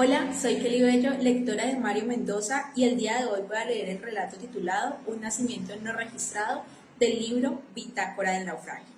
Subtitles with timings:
[0.00, 3.64] Hola, soy Kelly Bello, lectora de Mario Mendoza y el día de hoy voy a
[3.64, 6.62] leer el relato titulado Un nacimiento no registrado
[7.00, 8.94] del libro Bitácora del naufragio.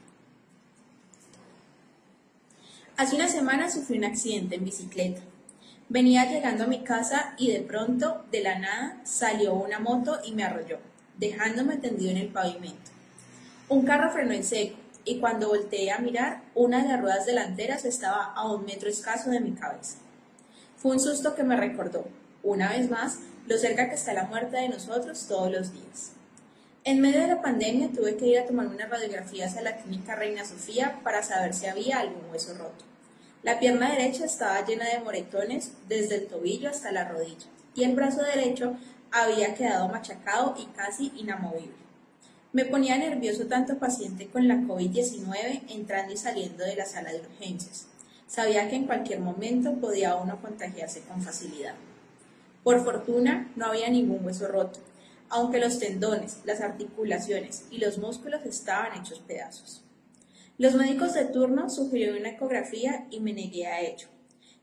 [2.98, 5.22] Hace una semana sufrí un accidente en bicicleta.
[5.88, 10.32] Venía llegando a mi casa y de pronto, de la nada, salió una moto y
[10.32, 10.80] me arrolló,
[11.16, 12.90] dejándome tendido en el pavimento.
[13.70, 14.76] Un carro frenó en seco
[15.06, 19.30] y cuando volteé a mirar, una de las ruedas delanteras estaba a un metro escaso
[19.30, 19.96] de mi cabeza.
[20.80, 22.06] Fue un susto que me recordó,
[22.42, 26.12] una vez más, lo cerca que está la muerte de nosotros todos los días.
[26.84, 30.16] En medio de la pandemia tuve que ir a tomar unas radiografías a la clínica
[30.16, 32.86] Reina Sofía para saber si había algún hueso roto.
[33.42, 37.94] La pierna derecha estaba llena de moretones desde el tobillo hasta la rodilla y el
[37.94, 38.74] brazo derecho
[39.12, 41.74] había quedado machacado y casi inamovible.
[42.54, 47.20] Me ponía nervioso tanto paciente con la COVID-19 entrando y saliendo de la sala de
[47.20, 47.89] urgencias.
[48.30, 51.74] Sabía que en cualquier momento podía uno contagiarse con facilidad.
[52.62, 54.78] Por fortuna, no había ningún hueso roto,
[55.30, 59.82] aunque los tendones, las articulaciones y los músculos estaban hechos pedazos.
[60.58, 64.06] Los médicos de turno sugirieron una ecografía y me negué a ello.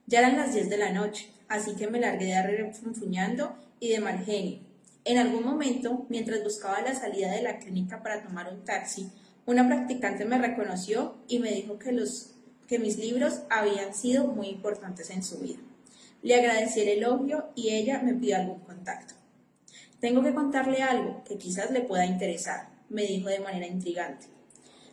[0.05, 3.89] Ya eran las 10 de la noche, así que me largué de arriba funfuñando y
[3.89, 4.61] de mal genio,
[5.03, 9.11] en algún momento, mientras buscaba la salida de la clínica para tomar un taxi,
[9.45, 12.36] una practicante me reconoció y me dijo que, los,
[12.67, 15.59] que mis libros habían sido muy importantes en su vida.
[16.21, 19.13] Le agradecí el elogio y ella me pidió algún contacto.
[19.99, 24.27] Tengo que contarle algo que quizás le pueda interesar, me dijo de manera intrigante.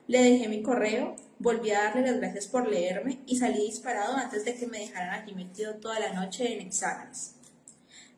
[0.07, 4.45] Le dejé mi correo, volví a darle las gracias por leerme y salí disparado antes
[4.45, 7.35] de que me dejaran allí metido toda la noche en exámenes.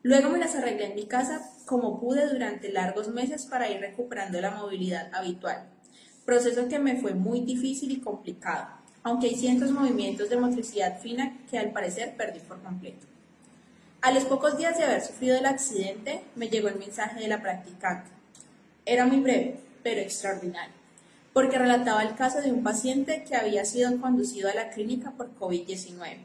[0.03, 4.39] Luego me las arreglé en mi casa como pude durante largos meses para ir recuperando
[4.39, 5.69] la movilidad habitual,
[6.25, 8.76] proceso que me fue muy difícil y complicado,
[9.07, 13.05] aunque hay cientos movimientos de motricidad fina que al parecer perdí por completo.
[14.01, 17.41] A los pocos días de haber sufrido el accidente, me llegó el mensaje de la
[17.41, 18.09] practicante.
[18.85, 20.75] Era muy breve, pero extraordinario,
[21.31, 25.33] porque relataba el caso de un paciente que había sido conducido a la clínica por
[25.39, 26.17] COVID-19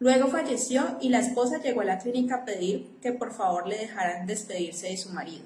[0.00, 3.78] Luego falleció y la esposa llegó a la clínica a pedir que por favor le
[3.78, 5.44] dejaran despedirse de su marido,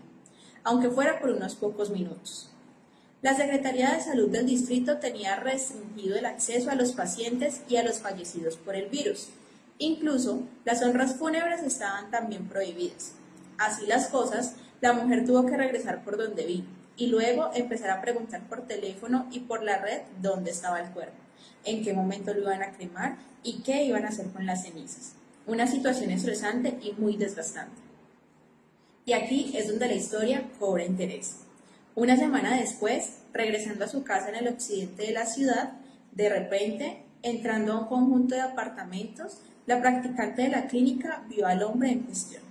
[0.65, 2.51] aunque fuera por unos pocos minutos.
[3.21, 7.83] La Secretaría de Salud del distrito tenía restringido el acceso a los pacientes y a
[7.83, 9.29] los fallecidos por el virus.
[9.79, 13.13] Incluso las honras fúnebres estaban también prohibidas.
[13.59, 18.01] Así las cosas, la mujer tuvo que regresar por donde vino y luego empezar a
[18.01, 21.29] preguntar por teléfono y por la red dónde estaba el cuerpo
[21.65, 25.15] en qué momento lo iban a cremar y qué iban a hacer con las cenizas.
[25.47, 27.81] Una situación estresante y muy desgastante.
[29.05, 31.48] Y aquí es donde la historia cobra interés.
[31.99, 35.73] Una semana después, regresando a su casa en el occidente de la ciudad,
[36.13, 41.65] de repente, entrando a un conjunto de apartamentos, la practicante de la clínica vio al
[41.65, 42.45] hombre en cuestión.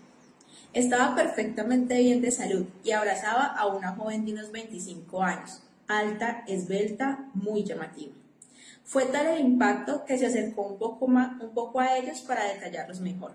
[0.73, 6.43] Estaba perfectamente bien de salud y abrazaba a una joven de unos 25 años, alta,
[6.45, 8.11] esbelta, muy llamativa.
[8.83, 12.51] Fue tal el impacto que se acercó un poco, más, un poco a ellos para
[12.51, 13.31] detallarlos mejor.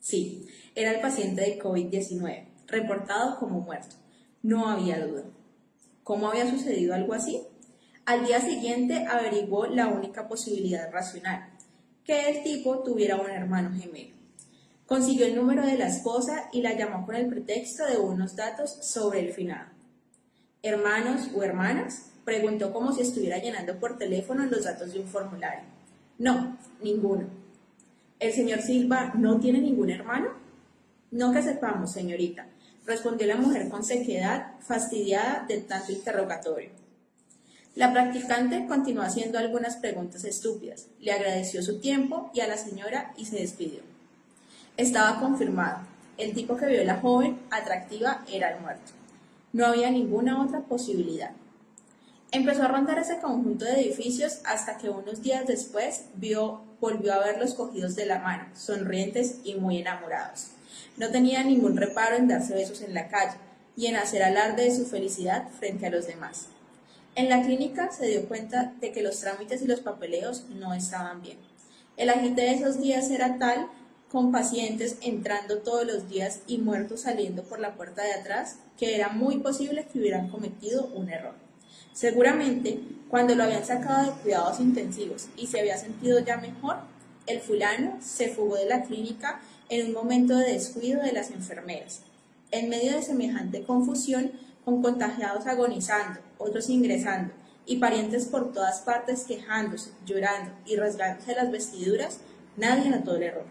[0.00, 3.96] Sí, era el paciente de COVID-19, reportado como muerto.
[4.42, 5.22] No había duda.
[6.06, 7.42] ¿Cómo había sucedido algo así?
[8.04, 11.48] Al día siguiente averiguó la única posibilidad racional,
[12.04, 14.14] que el tipo tuviera un hermano gemelo.
[14.86, 18.70] Consiguió el número de la esposa y la llamó con el pretexto de unos datos
[18.82, 19.68] sobre el finado.
[20.62, 22.12] ¿Hermanos o hermanas?
[22.24, 25.64] Preguntó como si estuviera llenando por teléfono los datos de un formulario.
[26.18, 27.26] No, ninguno.
[28.20, 30.28] ¿El señor Silva no tiene ningún hermano?
[31.10, 32.46] No que sepamos, señorita,
[32.86, 36.70] respondió la mujer con sequedad, fastidiada de tanto interrogatorio.
[37.74, 43.12] La practicante continuó haciendo algunas preguntas estúpidas, le agradeció su tiempo y a la señora
[43.18, 43.80] y se despidió.
[44.76, 45.80] Estaba confirmado.
[46.16, 48.92] El tipo que vio a la joven atractiva era el muerto.
[49.52, 51.32] No había ninguna otra posibilidad.
[52.32, 57.18] Empezó a rondar ese conjunto de edificios hasta que unos días después vio, volvió a
[57.18, 60.48] verlos cogidos de la mano, sonrientes y muy enamorados.
[60.96, 63.36] No tenía ningún reparo en darse besos en la calle
[63.76, 66.48] y en hacer alarde de su felicidad frente a los demás.
[67.14, 71.22] En la clínica se dio cuenta de que los trámites y los papeleos no estaban
[71.22, 71.38] bien.
[71.96, 73.68] El agite de esos días era tal,
[74.10, 78.94] con pacientes entrando todos los días y muertos saliendo por la puerta de atrás, que
[78.94, 81.34] era muy posible que hubieran cometido un error.
[81.92, 86.76] Seguramente, cuando lo habían sacado de cuidados intensivos y se había sentido ya mejor,
[87.26, 92.00] el fulano se fugó de la clínica en un momento de descuido de las enfermeras.
[92.50, 94.32] En medio de semejante confusión,
[94.64, 97.32] con contagiados agonizando, otros ingresando
[97.66, 102.18] y parientes por todas partes quejándose, llorando y rasgándose las vestiduras,
[102.56, 103.46] nadie notó el error.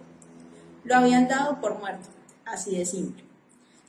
[0.86, 2.08] Lo habían dado por muerto,
[2.46, 3.24] así de simple.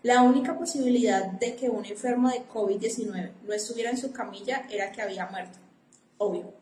[0.02, 4.92] La única posibilidad de que un enfermo de COVID-19 no estuviera en su camilla era
[4.92, 5.58] que había muerto.
[6.18, 6.54] Obvio.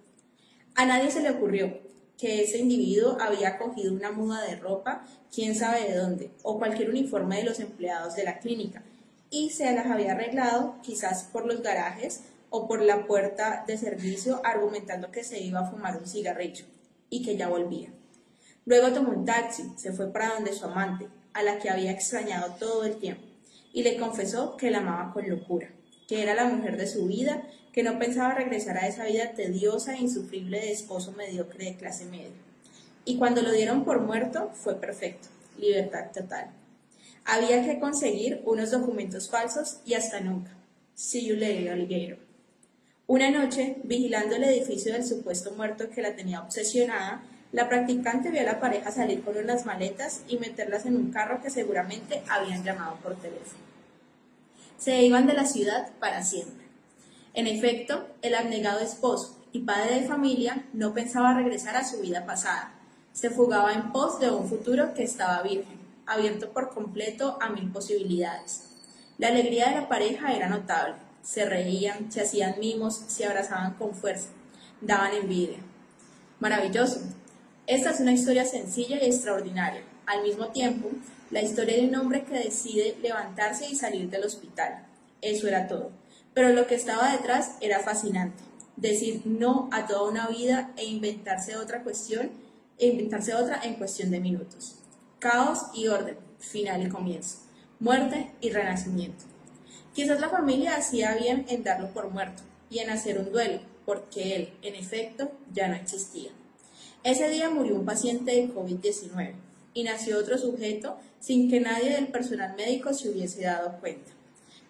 [0.75, 1.84] A nadie se le ocurrió
[2.19, 6.91] que ese individuo había cogido una muda de ropa, quién sabe de dónde, o cualquier
[6.91, 8.83] uniforme de los empleados de la clínica,
[9.31, 14.41] y se las había arreglado quizás por los garajes o por la puerta de servicio
[14.45, 16.67] argumentando que se iba a fumar un cigarrillo
[17.11, 17.93] y que ya volvía.
[18.65, 22.55] Luego tomó un taxi, se fue para donde su amante, a la que había extrañado
[22.55, 23.25] todo el tiempo,
[23.73, 25.69] y le confesó que la amaba con locura,
[26.09, 27.43] que era la mujer de su vida,
[27.73, 32.05] que no pensaba regresar a esa vida tediosa e insufrible de esposo mediocre de clase
[32.05, 32.31] media.
[33.05, 35.29] Y cuando lo dieron por muerto, fue perfecto,
[35.59, 36.51] libertad total.
[37.25, 40.53] Había que conseguir unos documentos falsos y hasta nunca.
[40.95, 42.19] See you later, alligator.
[43.07, 47.23] Una noche, vigilando el edificio del supuesto muerto que la tenía obsesionada,
[47.53, 51.43] la practicante vio a la pareja salir con unas maletas y meterlas en un carro
[51.43, 53.64] que seguramente habían llamado por teléfono.
[54.79, 56.65] Se iban de la ciudad para siempre.
[57.33, 62.27] En efecto, el abnegado esposo y padre de familia no pensaba regresar a su vida
[62.27, 62.75] pasada.
[63.13, 67.71] Se fugaba en pos de un futuro que estaba virgen abierto por completo a mil
[67.71, 68.65] posibilidades.
[69.19, 70.97] La alegría de la pareja era notable.
[71.23, 74.29] Se reían, se hacían mimos, se abrazaban con fuerza,
[74.81, 75.59] daban envidia.
[76.41, 77.01] Maravilloso.
[77.67, 79.83] Esta es una historia sencilla y extraordinaria.
[80.07, 80.91] Al mismo tiempo,
[81.31, 84.87] la historia de un hombre que decide levantarse y salir del hospital.
[85.21, 85.91] Eso era todo.
[86.35, 88.43] Pero lo que estaba detrás era fascinante.
[88.77, 92.31] Decir no a toda una vida e inventarse otra cuestión,
[92.79, 94.77] e inventarse otra en cuestión de minutos
[95.25, 97.39] caos y orden, final y comienzo,
[97.81, 99.25] muerte y renacimiento.
[99.95, 104.37] Quizás la familia hacía bien en darlo por muerto y en hacer un duelo, porque
[104.37, 106.31] él, en efecto, ya no existía.
[107.05, 109.33] Ese día murió un paciente de COVID-19
[109.75, 114.13] y nació otro sujeto sin que nadie del personal médico se hubiese dado cuenta.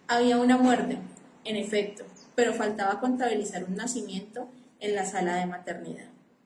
[0.07, 0.97] Había una muerte,
[1.45, 2.03] en efecto,
[2.35, 4.49] pero faltaba contabilizar un nacimiento
[4.79, 6.14] en la sala de maternidad.